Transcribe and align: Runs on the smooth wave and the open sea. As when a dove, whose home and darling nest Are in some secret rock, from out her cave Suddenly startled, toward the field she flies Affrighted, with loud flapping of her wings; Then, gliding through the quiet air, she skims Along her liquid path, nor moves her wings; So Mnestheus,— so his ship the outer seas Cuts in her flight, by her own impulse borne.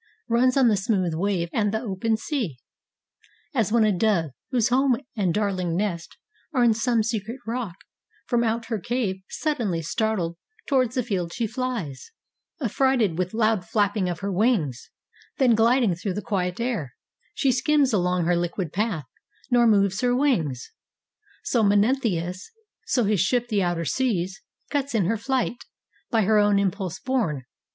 Runs 0.27 0.57
on 0.57 0.67
the 0.67 0.77
smooth 0.77 1.13
wave 1.13 1.47
and 1.53 1.71
the 1.71 1.79
open 1.79 2.17
sea. 2.17 2.57
As 3.53 3.71
when 3.71 3.83
a 3.83 3.91
dove, 3.95 4.31
whose 4.49 4.69
home 4.69 4.97
and 5.15 5.31
darling 5.31 5.75
nest 5.77 6.17
Are 6.55 6.63
in 6.63 6.73
some 6.73 7.03
secret 7.03 7.37
rock, 7.45 7.75
from 8.25 8.43
out 8.43 8.65
her 8.65 8.79
cave 8.79 9.17
Suddenly 9.29 9.83
startled, 9.83 10.37
toward 10.65 10.91
the 10.93 11.03
field 11.03 11.31
she 11.35 11.45
flies 11.45 12.09
Affrighted, 12.59 13.19
with 13.19 13.35
loud 13.35 13.63
flapping 13.63 14.09
of 14.09 14.21
her 14.21 14.31
wings; 14.31 14.89
Then, 15.37 15.53
gliding 15.53 15.93
through 15.93 16.15
the 16.15 16.21
quiet 16.23 16.59
air, 16.59 16.95
she 17.35 17.51
skims 17.51 17.93
Along 17.93 18.25
her 18.25 18.35
liquid 18.35 18.73
path, 18.73 19.05
nor 19.51 19.67
moves 19.67 20.01
her 20.01 20.15
wings; 20.15 20.71
So 21.43 21.61
Mnestheus,— 21.61 22.49
so 22.87 23.03
his 23.03 23.19
ship 23.19 23.49
the 23.49 23.61
outer 23.61 23.85
seas 23.85 24.41
Cuts 24.71 24.95
in 24.95 25.05
her 25.05 25.15
flight, 25.17 25.63
by 26.09 26.23
her 26.23 26.39
own 26.39 26.57
impulse 26.57 26.99
borne. 26.99 27.43